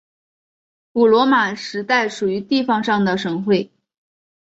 [0.91, 3.69] 古罗马时代属于地方上的省会。